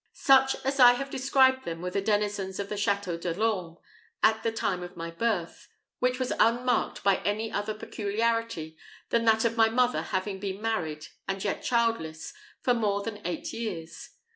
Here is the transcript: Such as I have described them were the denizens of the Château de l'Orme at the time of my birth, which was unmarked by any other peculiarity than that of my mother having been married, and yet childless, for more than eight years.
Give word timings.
Such 0.13 0.55
as 0.65 0.79
I 0.79 0.93
have 0.93 1.11
described 1.11 1.63
them 1.63 1.79
were 1.79 1.91
the 1.91 2.01
denizens 2.01 2.57
of 2.59 2.69
the 2.69 2.75
Château 2.75 3.21
de 3.21 3.35
l'Orme 3.35 3.77
at 4.23 4.41
the 4.41 4.51
time 4.51 4.81
of 4.81 4.97
my 4.97 5.11
birth, 5.11 5.67
which 5.99 6.17
was 6.17 6.33
unmarked 6.39 7.03
by 7.03 7.17
any 7.17 7.51
other 7.51 7.75
peculiarity 7.75 8.75
than 9.11 9.25
that 9.25 9.45
of 9.45 9.57
my 9.57 9.69
mother 9.69 10.01
having 10.01 10.39
been 10.39 10.59
married, 10.59 11.05
and 11.27 11.43
yet 11.43 11.61
childless, 11.61 12.33
for 12.63 12.73
more 12.73 13.03
than 13.03 13.21
eight 13.27 13.53
years. 13.53 14.09